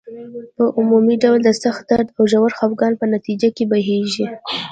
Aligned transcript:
په 0.55 0.63
عمومي 0.77 1.15
ډول 1.23 1.39
د 1.43 1.49
سخت 1.63 1.83
درد 1.89 2.07
او 2.17 2.23
ژور 2.31 2.51
خپګان 2.59 2.93
په 2.97 3.05
نتیجه 3.15 3.49
کې 3.55 3.65
بهیږي. 3.71 4.25